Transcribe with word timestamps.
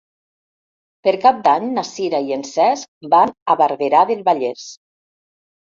Per 1.07 1.13
Cap 1.25 1.43
d'Any 1.49 1.67
na 1.75 1.83
Sira 1.89 2.21
i 2.29 2.33
en 2.37 2.45
Cesc 2.53 3.07
van 3.15 3.35
a 3.55 3.59
Barberà 3.63 4.03
del 4.15 4.25
Vallès. 4.31 4.69